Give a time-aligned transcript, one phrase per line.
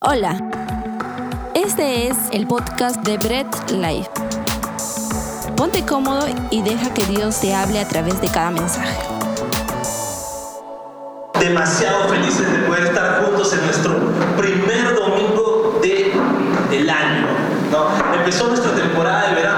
[0.00, 0.38] Hola,
[1.56, 4.08] este es el podcast de Bread Life.
[5.56, 8.96] Ponte cómodo y deja que Dios te hable a través de cada mensaje.
[11.40, 13.96] Demasiado felices de poder estar juntos en nuestro
[14.36, 16.12] primer domingo de,
[16.70, 17.26] del año.
[17.72, 18.14] ¿no?
[18.14, 19.57] Empezó nuestra temporada de verano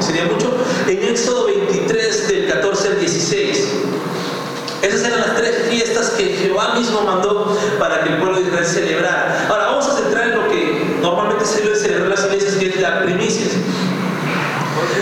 [0.00, 0.52] sería mucho,
[0.86, 3.68] en Éxodo 23 del 14 al 16.
[4.82, 8.66] Esas eran las tres fiestas que Jehová mismo mandó para que el pueblo de Israel
[8.66, 9.46] celebrara.
[9.48, 12.80] Ahora vamos a centrar en lo que normalmente se debe celebrar las iglesias, que es
[12.80, 13.50] las primicias.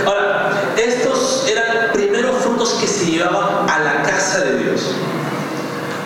[0.06, 4.94] Ahora, estos eran primeros frutos que se llevaban a la casa de Dios.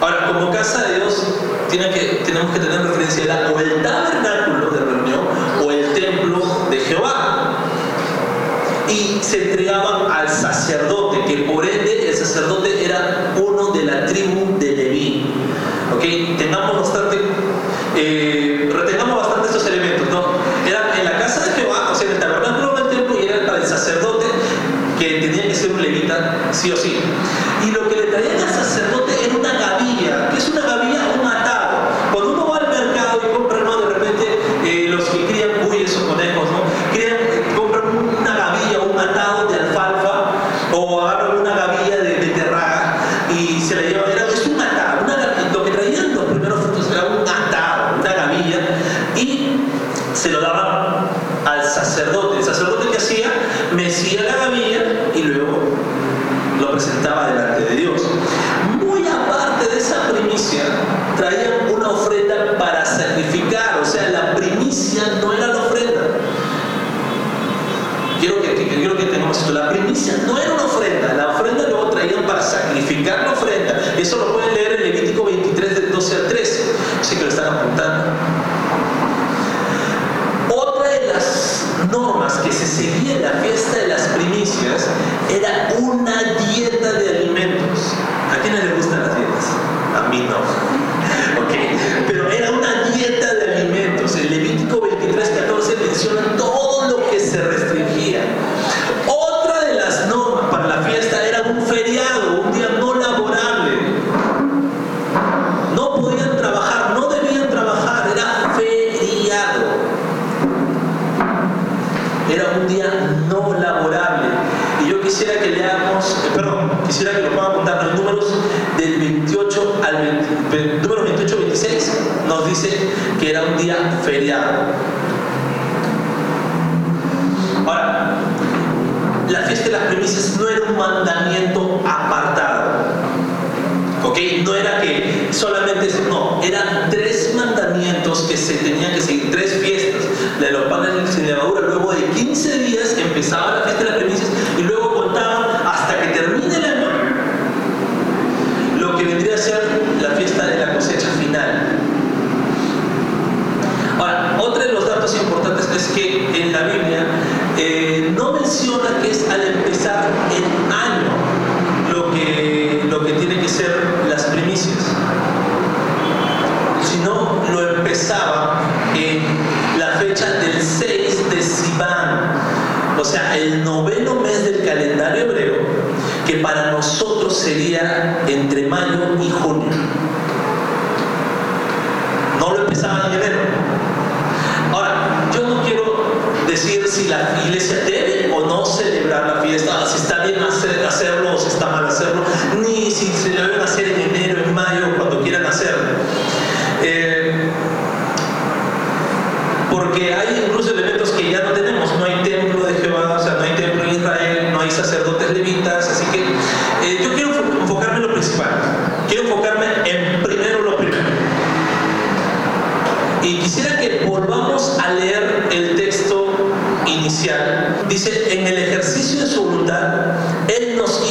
[0.01, 1.23] Ahora, como casa de Dios,
[1.69, 5.21] tiene que, tenemos que tener referencia a o el tabernáculo de reunión
[5.63, 7.18] o el templo de Jehová
[8.91, 14.59] y se entregaban al sacerdote, que por ende el sacerdote era uno de la tribu
[14.59, 15.27] de Leví.
[15.97, 16.37] ¿Okay?
[16.39, 17.19] Tengamos bastante,
[17.97, 20.09] eh, retengamos bastante estos elementos.
[20.11, 20.25] ¿no?
[20.67, 23.47] Era en la casa de Jehová, o sea, en el tabernáculo del templo, y era
[23.47, 24.27] para el sacerdote
[24.99, 26.97] que tenía que ser un levita, sí o sí.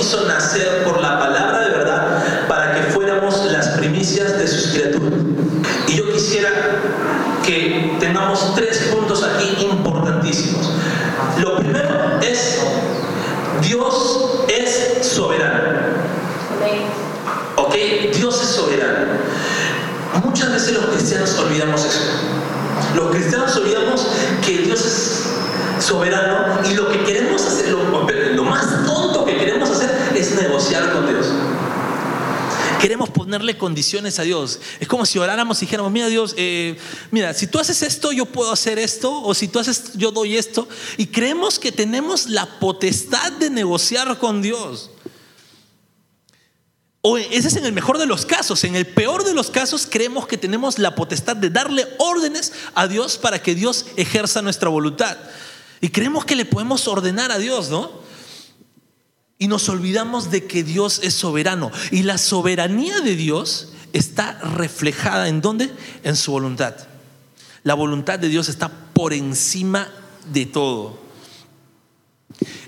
[0.08, 5.20] Hizo nacer por la palabra de verdad para que fuéramos las primicias de sus criaturas.
[5.86, 6.50] Y yo quisiera
[7.46, 10.72] que tengamos tres puntos aquí importantísimos.
[11.40, 12.60] Lo primero es,
[13.62, 15.78] Dios es soberano.
[17.58, 17.76] ¿Ok?
[18.16, 19.08] Dios es soberano.
[20.24, 22.00] Muchas veces los cristianos olvidamos eso.
[22.96, 24.08] Los cristianos olvidamos
[24.46, 27.04] que Dios es soberano y lo que
[32.80, 34.60] Queremos ponerle condiciones a Dios.
[34.80, 36.78] Es como si oráramos y dijéramos, mira Dios, eh,
[37.12, 40.38] mira, si tú haces esto, yo puedo hacer esto, o si tú haces, yo doy
[40.38, 40.68] esto.
[40.98, 44.92] Y creemos que tenemos la potestad de negociar con Dios.
[47.02, 48.64] O ese es en el mejor de los casos.
[48.64, 52.88] En el peor de los casos creemos que tenemos la potestad de darle órdenes a
[52.88, 55.18] Dios para que Dios ejerza nuestra voluntad.
[55.80, 58.07] Y creemos que le podemos ordenar a Dios, ¿no?
[59.40, 61.72] Y nos olvidamos de que Dios es soberano.
[61.92, 65.72] Y la soberanía de Dios está reflejada en dónde?
[66.04, 66.76] En su voluntad.
[67.64, 69.90] La voluntad de Dios está por encima
[70.32, 71.00] de todo.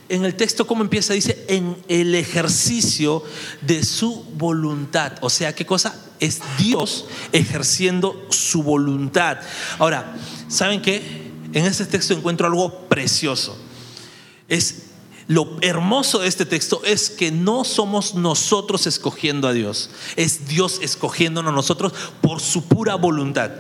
[0.10, 1.14] En el texto, ¿cómo empieza?
[1.14, 3.24] Dice, en el ejercicio
[3.62, 5.14] de su voluntad.
[5.22, 5.96] O sea, ¿qué cosa?
[6.20, 9.38] Es Dios ejerciendo su voluntad.
[9.78, 10.16] Ahora,
[10.48, 11.30] ¿saben qué?
[11.54, 13.58] En este texto encuentro algo precioso.
[14.48, 14.89] Es
[15.30, 20.80] lo hermoso de este texto es que no somos nosotros escogiendo a Dios, es Dios
[20.82, 23.52] escogiéndonos nosotros por su pura voluntad.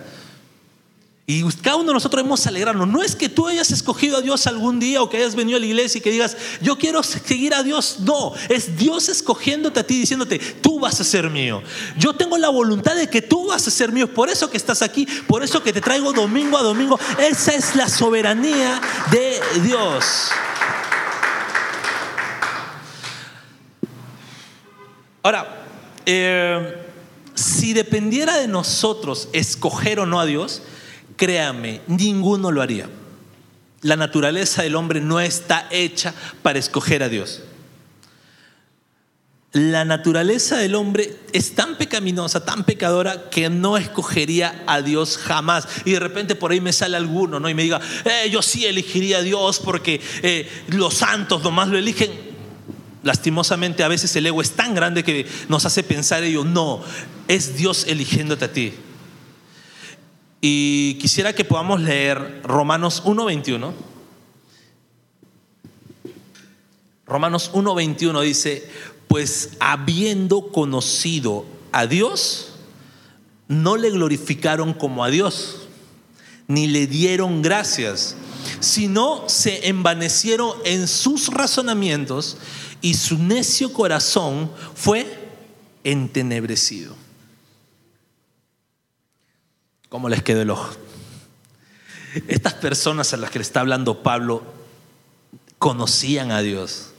[1.27, 2.87] Y cada uno de nosotros hemos alegrarnos.
[2.87, 5.59] No es que tú hayas escogido a Dios algún día o que hayas venido a
[5.59, 7.97] la iglesia y que digas, yo quiero seguir a Dios.
[7.99, 11.61] No, es Dios escogiéndote a ti, diciéndote, tú vas a ser mío.
[11.99, 14.11] Yo tengo la voluntad de que tú vas a ser mío.
[14.11, 16.99] Por eso que estás aquí, por eso que te traigo domingo a domingo.
[17.19, 20.31] Esa es la soberanía de Dios.
[25.23, 25.65] Ahora,
[26.05, 26.77] eh,
[27.35, 30.61] si dependiera de nosotros escoger o no a Dios,
[31.17, 32.89] créame, ninguno lo haría.
[33.81, 37.43] La naturaleza del hombre no está hecha para escoger a Dios.
[39.51, 45.67] La naturaleza del hombre es tan pecaminosa, tan pecadora, que no escogería a Dios jamás.
[45.85, 47.49] Y de repente por ahí me sale alguno ¿no?
[47.49, 51.79] y me diga, eh, yo sí elegiría a Dios porque eh, los santos nomás lo
[51.79, 52.28] eligen.
[53.03, 56.43] Lastimosamente a veces el ego es tan grande que nos hace pensar ello.
[56.43, 56.81] No,
[57.27, 58.73] es Dios eligiéndote a ti.
[60.41, 63.73] Y quisiera que podamos leer Romanos 1.21.
[67.05, 68.69] Romanos 1.21 dice,
[69.07, 72.53] pues habiendo conocido a Dios,
[73.47, 75.67] no le glorificaron como a Dios,
[76.47, 78.15] ni le dieron gracias,
[78.59, 82.37] sino se envanecieron en sus razonamientos
[82.81, 85.29] y su necio corazón fue
[85.83, 86.95] entenebrecido.
[89.89, 90.75] ¿Cómo les quedó el ojo?
[92.27, 94.43] Estas personas a las que le está hablando Pablo
[95.57, 96.91] conocían a Dios,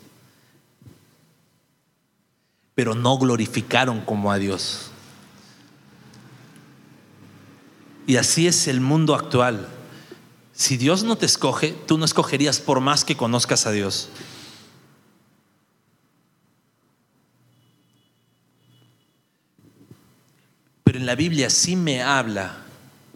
[2.74, 4.90] pero no glorificaron como a Dios.
[8.06, 9.68] Y así es el mundo actual.
[10.52, 14.08] Si Dios no te escoge, tú no escogerías por más que conozcas a Dios.
[20.90, 22.56] Pero en la Biblia sí me habla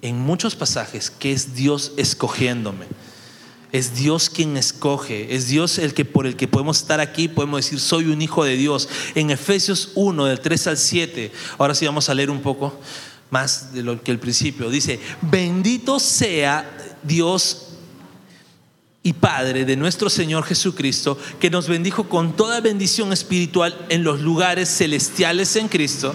[0.00, 2.87] en muchos pasajes que es Dios escogiéndome.
[3.73, 7.64] Es Dios quien escoge, es Dios el que por el que podemos estar aquí, podemos
[7.64, 8.88] decir soy un hijo de Dios.
[9.16, 12.78] En Efesios 1 del 3 al 7, ahora sí vamos a leer un poco
[13.31, 16.71] más de lo que el principio dice, bendito sea
[17.02, 17.71] Dios
[19.02, 24.21] y Padre de nuestro Señor Jesucristo, que nos bendijo con toda bendición espiritual en los
[24.21, 26.14] lugares celestiales en Cristo,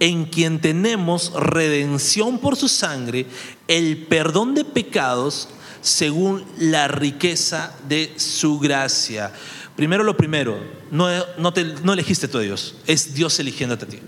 [0.00, 3.26] en quien tenemos redención por su sangre,
[3.68, 5.48] el perdón de pecados
[5.80, 9.32] según la riqueza de su gracia.
[9.76, 10.58] Primero lo primero,
[10.90, 14.00] no, no, elegiste tú a Dios, es Dios eligiéndote a ti.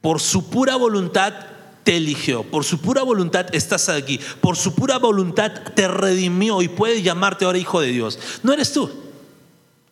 [0.00, 1.34] Por su pura voluntad
[1.82, 6.68] te eligió, por su pura voluntad estás aquí, por su pura voluntad te redimió y
[6.68, 8.18] puede llamarte ahora hijo de Dios.
[8.42, 8.90] No eres tú,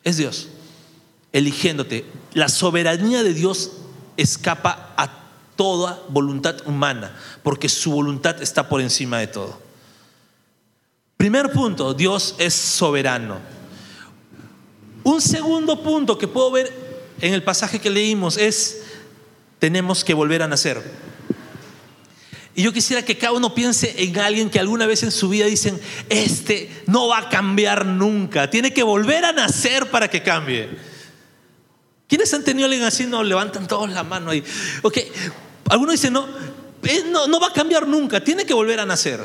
[0.03, 0.49] es Dios
[1.37, 2.05] eligiéndote.
[2.33, 3.71] La soberanía de Dios
[4.17, 5.09] escapa a
[5.55, 9.61] toda voluntad humana, porque su voluntad está por encima de todo.
[11.17, 13.39] Primer punto, Dios es soberano.
[15.03, 16.71] Un segundo punto que puedo ver
[17.21, 18.83] en el pasaje que leímos es,
[19.59, 20.83] tenemos que volver a nacer.
[22.53, 25.45] Y yo quisiera que cada uno piense en alguien que alguna vez en su vida
[25.45, 30.69] dicen, este no va a cambiar nunca, tiene que volver a nacer para que cambie.
[32.07, 33.05] ¿Quiénes han tenido alguien así?
[33.05, 34.43] No, levantan todos la mano ahí.
[34.81, 34.97] Ok,
[35.69, 36.27] algunos dicen, no,
[37.11, 39.21] no, no va a cambiar nunca, tiene que volver a nacer.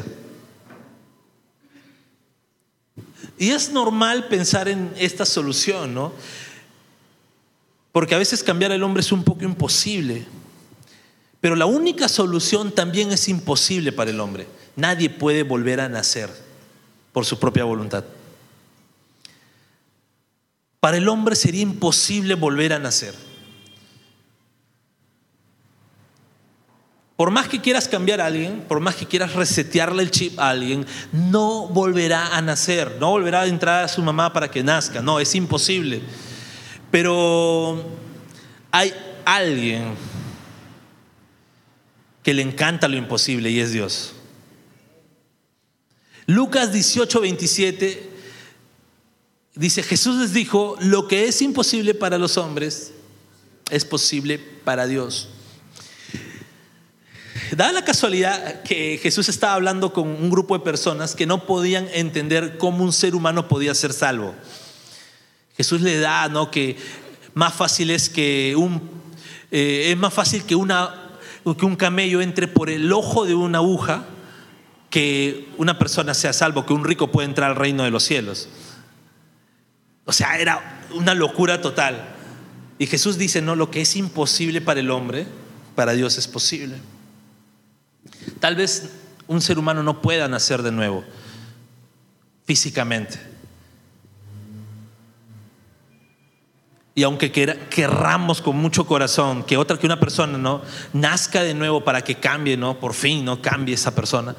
[3.38, 6.12] Y es normal pensar en esta solución, ¿no?
[7.92, 10.26] Porque a veces cambiar al hombre es un poco imposible.
[11.40, 14.46] Pero la única solución también es imposible para el hombre.
[14.76, 16.30] Nadie puede volver a nacer
[17.12, 18.04] por su propia voluntad.
[20.82, 23.14] Para el hombre sería imposible volver a nacer.
[27.14, 30.50] Por más que quieras cambiar a alguien, por más que quieras resetearle el chip a
[30.50, 35.00] alguien, no volverá a nacer, no volverá a entrar a su mamá para que nazca,
[35.00, 36.02] no, es imposible.
[36.90, 37.84] Pero
[38.72, 38.92] hay
[39.24, 39.94] alguien
[42.24, 44.14] que le encanta lo imposible y es Dios.
[46.26, 48.11] Lucas 18, 27
[49.54, 52.92] Dice, Jesús les dijo, lo que es imposible para los hombres
[53.70, 55.28] es posible para Dios.
[57.54, 61.86] Da la casualidad que Jesús estaba hablando con un grupo de personas que no podían
[61.92, 64.34] entender cómo un ser humano podía ser salvo.
[65.54, 66.50] Jesús le da, ¿no?
[66.50, 66.76] Que
[67.34, 68.80] más fácil es que un,
[69.50, 73.58] eh, es más fácil que, una, que un camello entre por el ojo de una
[73.58, 74.06] aguja
[74.88, 78.48] que una persona sea salvo, que un rico pueda entrar al reino de los cielos.
[80.04, 82.08] O sea, era una locura total.
[82.78, 85.26] Y Jesús dice, no, lo que es imposible para el hombre,
[85.74, 86.76] para Dios es posible.
[88.40, 88.90] Tal vez
[89.26, 91.04] un ser humano no pueda nacer de nuevo
[92.44, 93.18] físicamente.
[96.94, 100.60] Y aunque querramos con mucho corazón que otra que una persona no
[100.92, 104.36] nazca de nuevo para que cambie, no, por fin no cambie esa persona,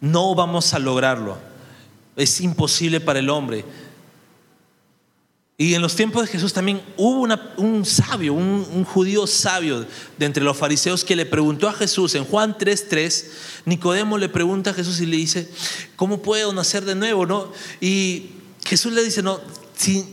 [0.00, 1.36] no vamos a lograrlo.
[2.16, 3.64] Es imposible para el hombre.
[5.60, 9.84] Y en los tiempos de Jesús también hubo un sabio, un, judío sabio
[10.16, 13.26] de entre los fariseos que le preguntó a Jesús en Juan 3:3,
[13.66, 15.50] Nicodemo le pregunta a Jesús y le dice,
[15.96, 17.26] ¿cómo puedo nacer de nuevo?
[17.26, 17.52] ¿No?
[17.78, 18.30] Y
[18.64, 19.38] Jesús le dice, no,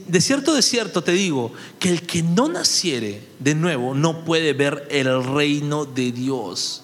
[0.08, 4.52] de cierto, de cierto te digo, que el que no naciere de nuevo no puede
[4.52, 6.84] ver el reino de Dios.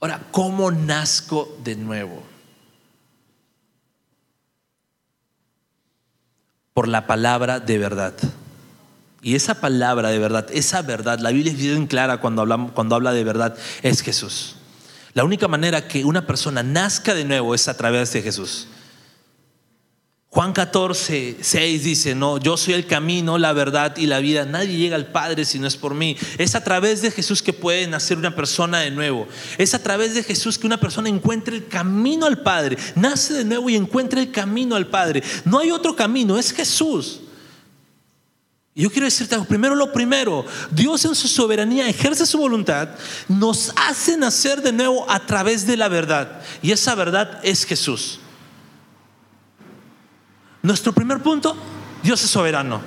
[0.00, 2.29] Ahora, ¿cómo nazco de nuevo?
[6.80, 8.14] Por la palabra de verdad.
[9.20, 12.94] Y esa palabra de verdad, esa verdad, la Biblia es bien clara cuando, hablamos, cuando
[12.94, 14.56] habla de verdad, es Jesús.
[15.12, 18.66] La única manera que una persona nazca de nuevo es a través de Jesús.
[20.32, 24.44] Juan 14, 6 dice, no, yo soy el camino, la verdad y la vida.
[24.44, 26.16] Nadie llega al Padre si no es por mí.
[26.38, 29.26] Es a través de Jesús que puede nacer una persona de nuevo.
[29.58, 32.78] Es a través de Jesús que una persona encuentre el camino al Padre.
[32.94, 35.20] Nace de nuevo y encuentra el camino al Padre.
[35.44, 37.22] No hay otro camino, es Jesús.
[38.72, 42.90] Yo quiero decirte primero lo primero, Dios en su soberanía ejerce su voluntad,
[43.26, 46.40] nos hace nacer de nuevo a través de la verdad.
[46.62, 48.20] Y esa verdad es Jesús.
[50.62, 51.56] Nuestro primer punto,
[52.02, 52.80] Dios es soberano.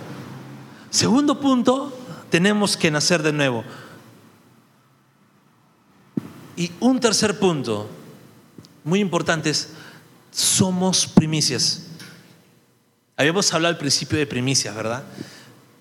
[0.90, 1.98] Segundo punto,
[2.30, 3.64] tenemos que nacer de nuevo.
[6.56, 7.90] Y un tercer punto,
[8.84, 9.70] muy importante, es,
[10.32, 11.88] somos primicias.
[13.18, 15.04] Habíamos hablado al principio de primicias, ¿verdad?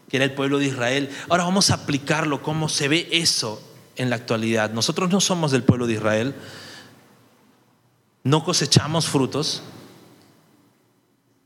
[0.08, 1.10] Que era el pueblo de Israel.
[1.28, 3.62] Ahora vamos a aplicarlo, cómo se ve eso
[3.96, 4.70] en la actualidad.
[4.70, 6.34] Nosotros no somos del pueblo de Israel,
[8.24, 9.62] no cosechamos frutos,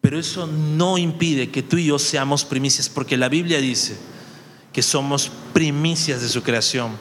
[0.07, 3.97] pero eso no impide que tú y yo seamos primicias, porque la Biblia dice
[4.73, 6.93] que somos primicias de su creación.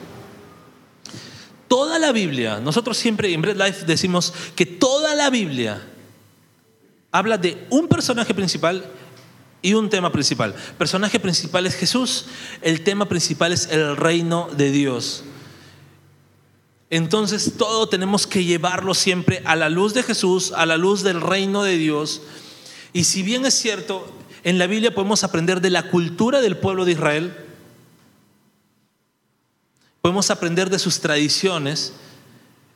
[1.68, 5.86] Toda la Biblia, nosotros siempre en Bread Life decimos que toda la Biblia
[7.12, 8.84] habla de un personaje principal
[9.62, 10.56] y un tema principal.
[10.76, 12.26] Personaje principal es Jesús,
[12.60, 15.22] el tema principal es el reino de Dios.
[16.90, 21.20] Entonces todo tenemos que llevarlo siempre a la luz de Jesús, a la luz del
[21.20, 22.22] reino de Dios.
[22.96, 24.10] Y si bien es cierto,
[24.42, 27.36] en la Biblia podemos aprender de la cultura del pueblo de Israel,
[30.00, 31.92] podemos aprender de sus tradiciones.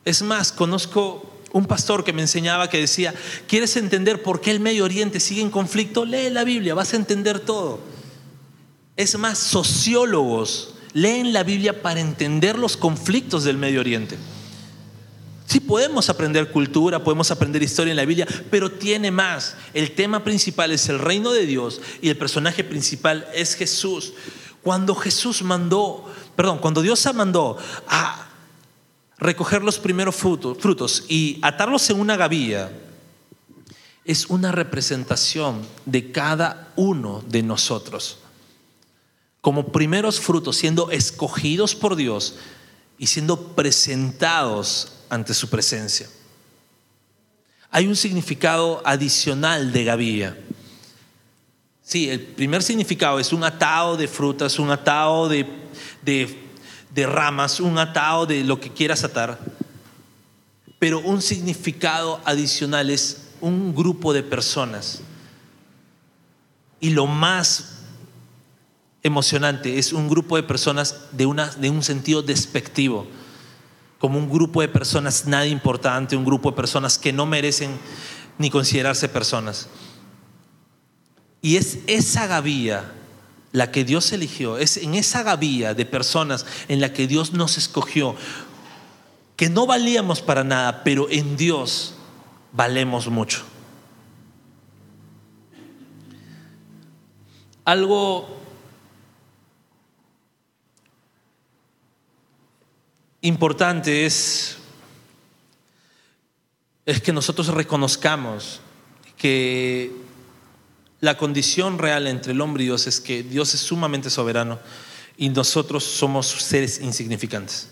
[0.05, 3.15] Es más, conozco un pastor que me enseñaba que decía,
[3.47, 6.05] ¿quieres entender por qué el Medio Oriente sigue en conflicto?
[6.05, 7.79] Lee la Biblia, vas a entender todo.
[8.97, 14.19] Es más, sociólogos leen la Biblia para entender los conflictos del Medio Oriente.
[15.51, 19.57] Sí podemos aprender cultura, podemos aprender historia en la Biblia, pero tiene más.
[19.73, 24.13] El tema principal es el reino de Dios y el personaje principal es Jesús.
[24.63, 26.05] Cuando Jesús mandó,
[26.37, 27.57] perdón, cuando Dios mandó
[27.89, 28.29] a
[29.17, 32.71] recoger los primeros frutos, frutos y atarlos en una gavilla,
[34.05, 38.19] es una representación de cada uno de nosotros.
[39.41, 42.35] Como primeros frutos, siendo escogidos por Dios
[43.01, 46.07] y siendo presentados ante su presencia.
[47.71, 50.37] Hay un significado adicional de gavilla.
[51.81, 55.47] Sí, el primer significado es un atado de frutas, un atado de,
[56.03, 59.39] de ramas, un atado de lo que quieras atar.
[60.77, 65.01] Pero un significado adicional es un grupo de personas.
[66.79, 67.80] Y lo más
[69.03, 73.07] emocionante es un grupo de personas de, una, de un sentido despectivo
[74.01, 77.77] como un grupo de personas nada importante, un grupo de personas que no merecen
[78.39, 79.67] ni considerarse personas.
[81.39, 82.93] Y es esa gavilla
[83.51, 87.59] la que Dios eligió, es en esa gavilla de personas en la que Dios nos
[87.59, 88.15] escogió,
[89.35, 91.93] que no valíamos para nada, pero en Dios
[92.53, 93.43] valemos mucho.
[97.65, 98.40] Algo
[103.21, 104.57] importante es,
[106.85, 108.61] es que nosotros reconozcamos
[109.17, 109.91] que
[110.99, 114.59] la condición real entre el hombre y Dios es que Dios es sumamente soberano
[115.17, 117.69] y nosotros somos seres insignificantes.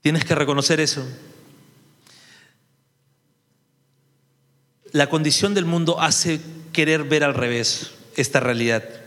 [0.00, 1.06] Tienes que reconocer eso.
[4.90, 6.40] La condición del mundo hace
[6.72, 9.01] querer ver al revés esta realidad.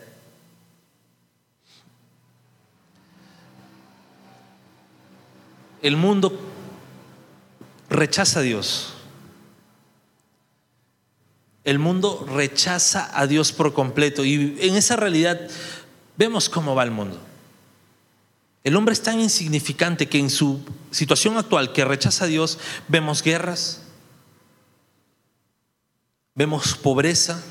[5.86, 6.36] El mundo
[7.92, 8.96] rechaza a Dios.
[11.64, 15.40] El mundo rechaza a Dios por completo y en esa realidad
[16.18, 17.20] vemos cómo va el mundo.
[18.64, 23.22] El hombre es tan insignificante que en su situación actual que rechaza a Dios vemos
[23.22, 23.84] guerras,
[26.34, 27.44] vemos pobreza,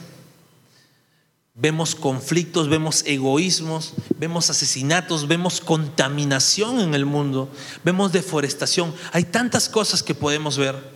[1.56, 7.48] Vemos conflictos, vemos egoísmos, vemos asesinatos, vemos contaminación en el mundo,
[7.84, 8.92] vemos deforestación.
[9.12, 10.92] Hay tantas cosas que podemos ver.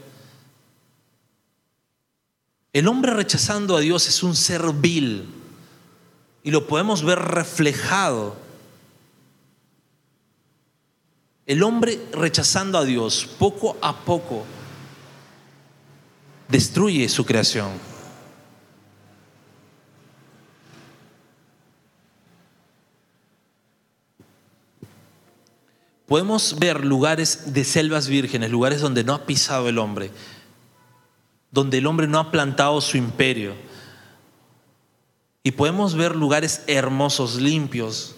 [2.73, 5.29] El hombre rechazando a Dios es un ser vil
[6.42, 8.37] y lo podemos ver reflejado.
[11.47, 14.44] El hombre rechazando a Dios poco a poco
[16.49, 17.98] destruye su creación.
[26.09, 30.11] Podemos ver lugares de selvas vírgenes, lugares donde no ha pisado el hombre,
[31.51, 33.53] donde el hombre no ha plantado su imperio.
[35.42, 38.14] Y podemos ver lugares hermosos, limpios,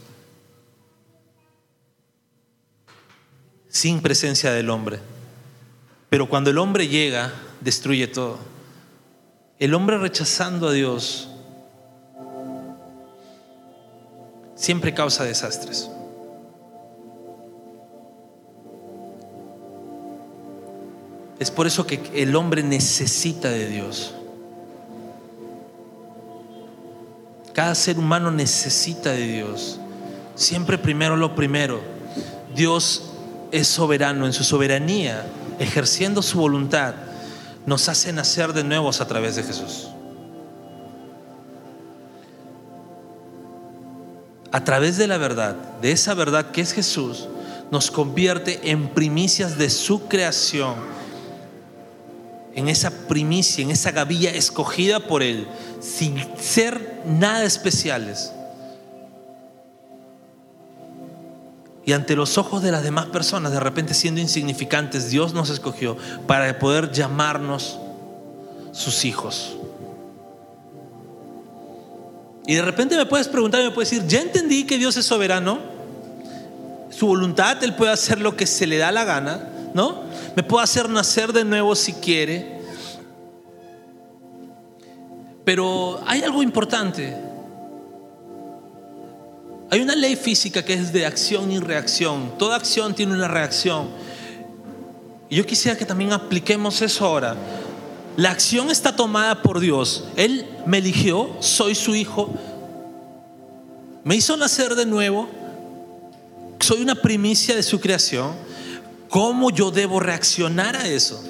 [3.68, 5.00] sin presencia del hombre.
[6.08, 8.38] Pero cuando el hombre llega, destruye todo.
[9.58, 11.28] El hombre rechazando a Dios
[14.54, 15.90] siempre causa desastres.
[21.40, 24.12] Es por eso que el hombre necesita de Dios.
[27.54, 29.80] Cada ser humano necesita de Dios.
[30.34, 31.80] Siempre primero lo primero.
[32.54, 33.12] Dios
[33.52, 35.24] es soberano en su soberanía,
[35.58, 36.94] ejerciendo su voluntad,
[37.64, 39.88] nos hace nacer de nuevos a través de Jesús.
[44.52, 47.28] A través de la verdad, de esa verdad que es Jesús,
[47.70, 51.00] nos convierte en primicias de su creación
[52.54, 55.46] en esa primicia, en esa gavilla escogida por Él,
[55.80, 58.32] sin ser nada especiales.
[61.84, 65.96] Y ante los ojos de las demás personas, de repente siendo insignificantes, Dios nos escogió
[66.26, 67.78] para poder llamarnos
[68.72, 69.56] sus hijos.
[72.46, 75.58] Y de repente me puedes preguntar, me puedes decir, ya entendí que Dios es soberano,
[76.90, 80.02] su voluntad, Él puede hacer lo que se le da la gana, ¿no?
[80.36, 82.60] Me puede hacer nacer de nuevo si quiere.
[85.44, 87.16] Pero hay algo importante.
[89.70, 92.36] Hay una ley física que es de acción y reacción.
[92.38, 93.88] Toda acción tiene una reacción.
[95.28, 97.36] Y yo quisiera que también apliquemos eso ahora.
[98.16, 100.04] La acción está tomada por Dios.
[100.16, 102.30] Él me eligió, soy su hijo.
[104.02, 105.28] Me hizo nacer de nuevo.
[106.58, 108.49] Soy una primicia de su creación.
[109.10, 111.20] ¿Cómo yo debo reaccionar a eso?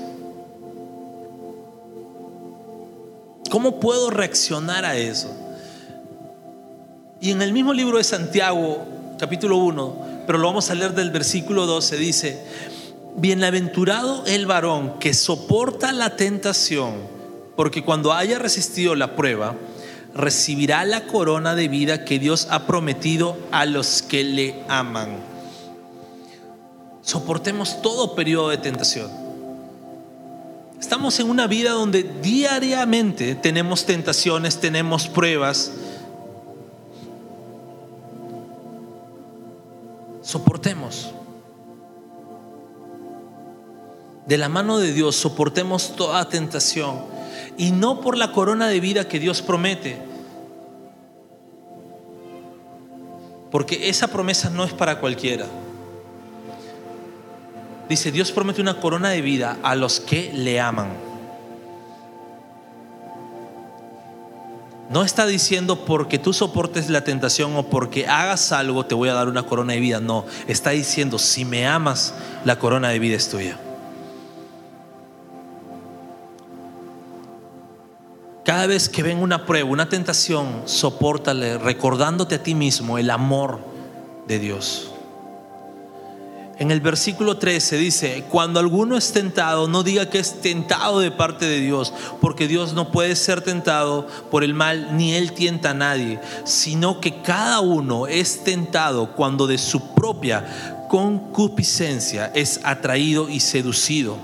[3.51, 5.35] ¿Cómo puedo reaccionar a eso?
[7.23, 8.87] Y en el mismo libro de Santiago,
[9.19, 12.45] capítulo 1, pero lo vamos a leer del versículo 12, dice,
[13.16, 16.97] bienaventurado el varón que soporta la tentación,
[17.57, 19.57] porque cuando haya resistido la prueba,
[20.14, 25.30] recibirá la corona de vida que Dios ha prometido a los que le aman
[27.11, 29.11] soportemos todo periodo de tentación.
[30.79, 35.73] Estamos en una vida donde diariamente tenemos tentaciones, tenemos pruebas.
[40.23, 41.11] Soportemos.
[44.27, 47.01] De la mano de Dios soportemos toda tentación
[47.59, 49.99] y no por la corona de vida que Dios promete.
[53.51, 55.46] Porque esa promesa no es para cualquiera.
[57.90, 60.90] Dice, Dios promete una corona de vida a los que le aman.
[64.88, 69.14] No está diciendo porque tú soportes la tentación o porque hagas algo te voy a
[69.14, 69.98] dar una corona de vida.
[69.98, 73.59] No, está diciendo si me amas, la corona de vida es tuya.
[78.44, 83.59] Cada vez que ven una prueba, una tentación, sopórtale recordándote a ti mismo el amor
[84.29, 84.89] de Dios.
[86.61, 91.11] En el versículo 13 dice, cuando alguno es tentado, no diga que es tentado de
[91.11, 95.70] parte de Dios, porque Dios no puede ser tentado por el mal, ni Él tienta
[95.70, 103.31] a nadie, sino que cada uno es tentado cuando de su propia concupiscencia es atraído
[103.31, 104.18] y seducido.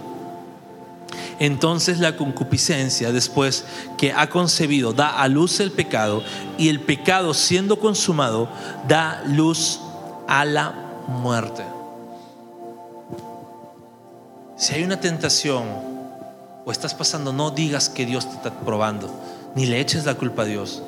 [1.38, 3.64] Entonces la concupiscencia, después
[3.96, 6.22] que ha concebido, da a luz el pecado,
[6.58, 8.50] y el pecado siendo consumado,
[8.86, 9.80] da luz
[10.28, 10.74] a la
[11.08, 11.75] muerte.
[14.66, 15.62] Si hay una tentación
[16.64, 19.08] o estás pasando, no digas que Dios te está probando,
[19.54, 20.82] ni le eches la culpa a Dios.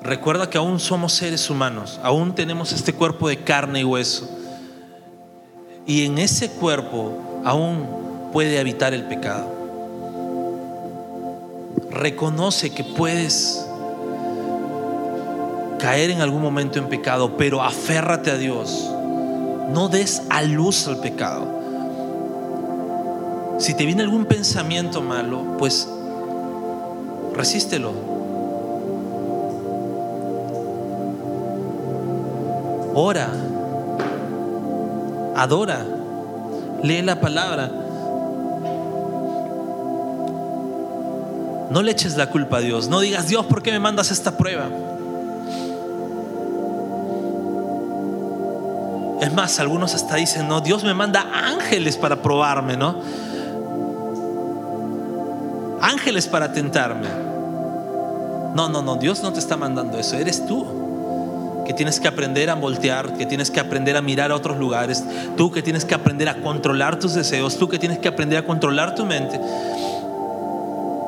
[0.00, 4.26] Recuerda que aún somos seres humanos, aún tenemos este cuerpo de carne y hueso.
[5.86, 9.52] Y en ese cuerpo aún puede habitar el pecado.
[11.90, 13.66] Reconoce que puedes
[15.78, 18.92] caer en algún momento en pecado, pero aférrate a Dios
[19.68, 21.46] no des a luz al pecado.
[23.58, 25.88] Si te viene algún pensamiento malo, pues
[27.34, 27.92] resístelo.
[32.94, 33.28] Ora,
[35.34, 35.84] adora,
[36.82, 37.70] lee la palabra.
[41.70, 42.88] No le eches la culpa a Dios.
[42.88, 44.68] No digas, Dios, ¿por qué me mandas esta prueba?
[49.20, 52.96] Es más, algunos hasta dicen, no, Dios me manda ángeles para probarme, ¿no?
[55.80, 57.08] Ángeles para tentarme.
[58.54, 60.66] No, no, no, Dios no te está mandando eso, eres tú
[61.66, 65.02] que tienes que aprender a voltear, que tienes que aprender a mirar a otros lugares,
[65.36, 68.44] tú que tienes que aprender a controlar tus deseos, tú que tienes que aprender a
[68.44, 69.40] controlar tu mente,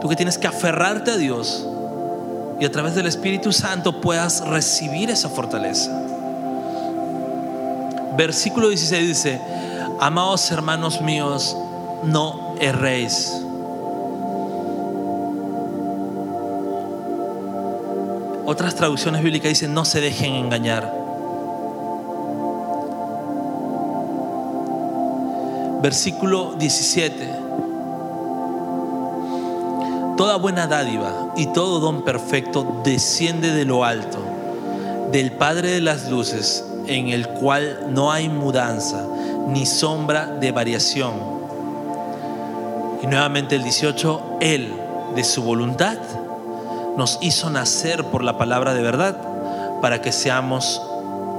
[0.00, 1.64] tú que tienes que aferrarte a Dios
[2.58, 6.17] y a través del Espíritu Santo puedas recibir esa fortaleza.
[8.18, 9.40] Versículo 16 dice,
[10.00, 11.57] amados hermanos míos,
[12.02, 13.33] no erréis.
[18.44, 20.92] Otras traducciones bíblicas dicen, no se dejen engañar.
[25.81, 27.31] Versículo 17.
[30.16, 34.18] Toda buena dádiva y todo don perfecto desciende de lo alto,
[35.12, 39.05] del Padre de las Luces, en el cual no hay mudanza
[39.46, 41.14] ni sombra de variación.
[43.03, 44.72] Y nuevamente el 18, Él,
[45.14, 45.98] de su voluntad,
[46.96, 49.16] nos hizo nacer por la palabra de verdad
[49.81, 50.83] para que seamos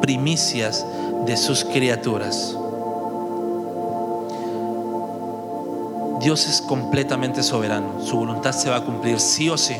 [0.02, 0.86] primicias
[1.26, 2.56] de sus criaturas.
[6.22, 9.76] Dios es completamente soberano, su voluntad se va a cumplir sí o sí.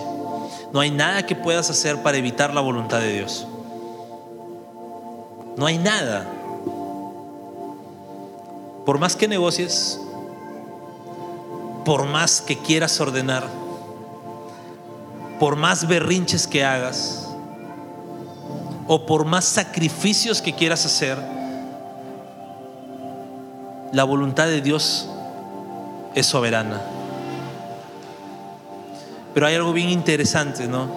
[0.72, 3.48] No hay nada que puedas hacer para evitar la voluntad de Dios.
[5.60, 6.26] No hay nada.
[8.86, 10.00] Por más que negocies,
[11.84, 13.44] por más que quieras ordenar,
[15.38, 17.28] por más berrinches que hagas
[18.88, 21.18] o por más sacrificios que quieras hacer,
[23.92, 25.10] la voluntad de Dios
[26.16, 26.82] es soberana.
[29.34, 30.88] Pero hay algo bien interesante, ¿no?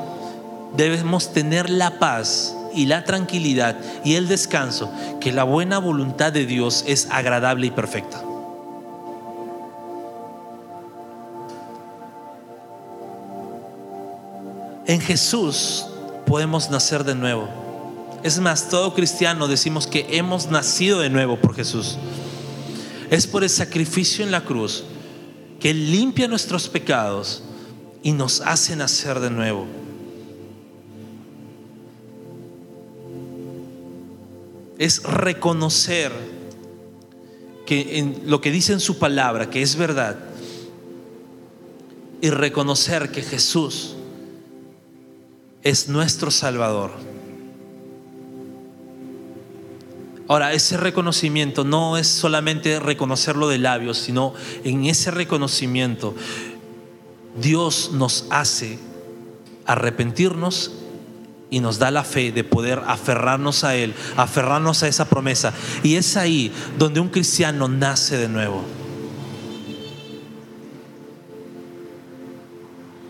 [0.76, 6.46] Debemos tener la paz y la tranquilidad y el descanso que la buena voluntad de
[6.46, 8.22] Dios es agradable y perfecta.
[14.86, 15.86] En Jesús
[16.26, 17.48] podemos nacer de nuevo.
[18.22, 21.98] Es más, todo cristiano decimos que hemos nacido de nuevo por Jesús.
[23.10, 24.84] Es por el sacrificio en la cruz
[25.60, 27.42] que limpia nuestros pecados
[28.02, 29.66] y nos hace nacer de nuevo.
[34.82, 36.10] Es reconocer
[37.64, 40.18] que en lo que dice en su palabra, que es verdad,
[42.20, 43.94] y reconocer que Jesús
[45.62, 46.90] es nuestro Salvador.
[50.26, 56.16] Ahora, ese reconocimiento no es solamente reconocerlo de labios, sino en ese reconocimiento
[57.40, 58.80] Dios nos hace
[59.64, 60.72] arrepentirnos
[61.52, 65.52] y nos da la fe de poder aferrarnos a Él, aferrarnos a esa promesa.
[65.84, 68.64] Y es ahí donde un cristiano nace de nuevo.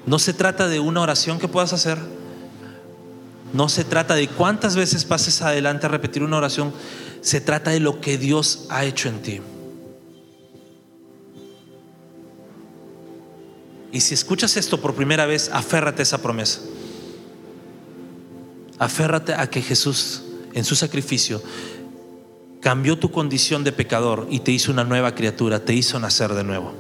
[0.05, 1.99] No se trata de una oración que puedas hacer
[3.53, 6.73] no se trata de cuántas veces pases adelante a repetir una oración,
[7.21, 9.41] se trata de lo que Dios ha hecho en ti.
[13.93, 16.61] Y si escuchas esto por primera vez, aférrate a esa promesa.
[18.83, 20.23] Aférrate a que Jesús
[20.55, 21.41] en su sacrificio
[22.61, 26.43] cambió tu condición de pecador y te hizo una nueva criatura, te hizo nacer de
[26.43, 26.73] nuevo.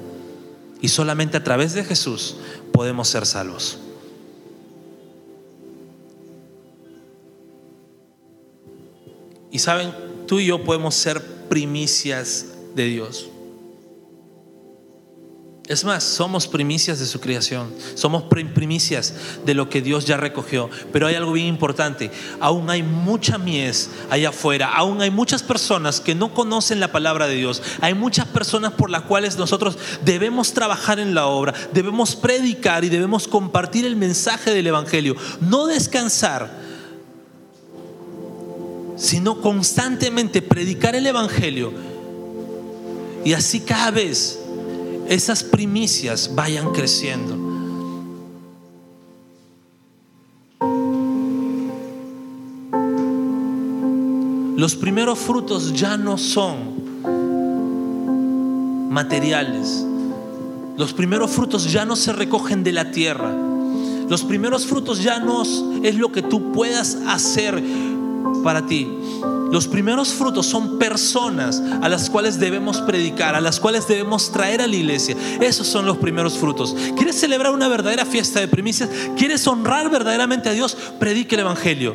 [0.81, 2.39] Y solamente a través de Jesús
[2.73, 3.79] podemos ser salvos.
[9.53, 9.95] Y saben,
[10.27, 13.29] tú y yo podemos ser primicias de Dios.
[15.69, 19.15] Es más, somos primicias de su creación, somos primicias
[19.47, 20.69] de lo que Dios ya recogió.
[20.93, 26.01] Pero hay algo bien importante, aún hay mucha mies allá afuera, aún hay muchas personas
[26.01, 30.53] que no conocen la palabra de Dios, hay muchas personas por las cuales nosotros debemos
[30.53, 36.61] trabajar en la obra, debemos predicar y debemos compartir el mensaje del Evangelio, no descansar
[38.97, 41.73] sino constantemente predicar el Evangelio.
[43.25, 44.42] Y así cada vez
[45.09, 47.53] esas primicias vayan creciendo.
[54.57, 56.93] Los primeros frutos ya no son
[58.91, 59.85] materiales.
[60.77, 63.33] Los primeros frutos ya no se recogen de la tierra.
[64.09, 65.43] Los primeros frutos ya no
[65.83, 67.63] es lo que tú puedas hacer
[68.43, 68.89] para ti.
[69.51, 74.63] Los primeros frutos son personas a las cuales debemos predicar, a las cuales debemos traer
[74.63, 75.15] a la iglesia.
[75.41, 76.75] Esos son los primeros frutos.
[76.97, 78.89] ¿Quieres celebrar una verdadera fiesta de primicias?
[79.17, 80.77] ¿Quieres honrar verdaderamente a Dios?
[80.99, 81.95] Predique el Evangelio.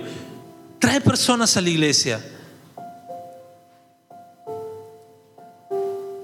[0.80, 2.22] Trae personas a la iglesia.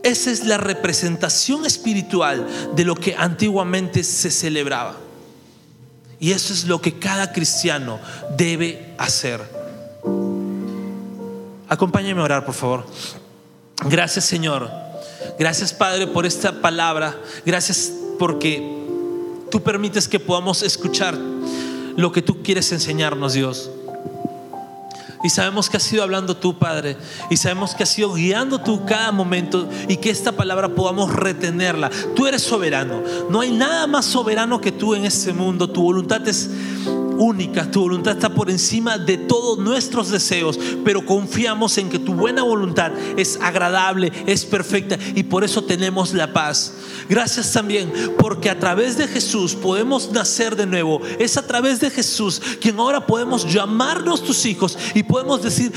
[0.04, 4.98] esa es la representación espiritual de lo que antiguamente se celebraba.
[6.20, 8.00] Y eso es lo que cada cristiano
[8.38, 9.42] debe hacer.
[11.74, 12.86] Acompáñeme a orar, por favor.
[13.86, 14.70] Gracias, Señor.
[15.40, 17.20] Gracias, Padre, por esta palabra.
[17.48, 18.62] Gracias porque
[19.50, 21.18] tú permites que podamos escuchar
[21.98, 23.72] lo que tú quieres enseñarnos, Dios.
[25.24, 26.96] Y sabemos que has sido hablando tú, Padre.
[27.32, 31.90] Y sabemos que has sido guiando tú cada momento y que esta palabra podamos retenerla.
[32.16, 33.02] Tú eres soberano.
[33.32, 35.68] No hay nada más soberano que tú en este mundo.
[35.68, 36.52] Tu voluntad es
[37.24, 42.14] única, tu voluntad está por encima de todos nuestros deseos, pero confiamos en que tu
[42.14, 46.74] buena voluntad es agradable, es perfecta y por eso tenemos la paz.
[47.10, 51.02] Gracias también porque a través de Jesús podemos nacer de nuevo.
[51.20, 55.72] Es a través de Jesús quien ahora podemos llamarnos tus hijos y podemos decir,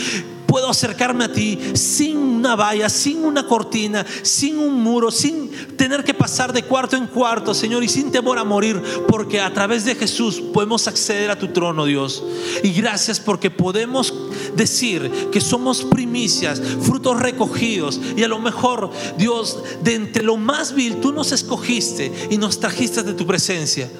[0.57, 6.03] puedo acercarme a ti sin una valla, sin una cortina, sin un muro, sin tener
[6.03, 9.85] que pasar de cuarto en cuarto, Señor, y sin temor a morir, porque a través
[9.85, 12.25] de Jesús podemos acceder a tu trono, Dios.
[12.63, 14.15] Y gracias porque podemos
[14.57, 18.89] decir que somos primicias, frutos recogidos, y a lo mejor,
[19.19, 23.91] Dios, de entre lo más vil, tú nos escogiste y nos trajiste de tu presencia.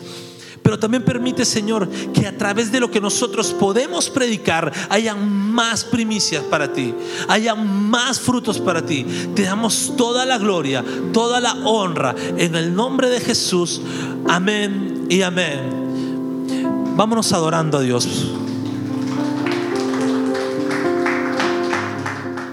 [0.67, 5.85] Pero también permite, Señor, que a través de lo que nosotros podemos predicar haya más
[5.85, 6.93] primicias para ti,
[7.29, 9.07] haya más frutos para ti.
[9.37, 13.81] Te damos toda la gloria, toda la honra en el nombre de Jesús.
[14.29, 16.97] Amén y amén.
[16.97, 18.33] Vámonos adorando a Dios.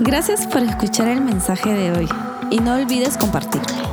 [0.02, 2.10] Gracias por escuchar el mensaje de hoy
[2.52, 3.93] y no olvides compartirlo.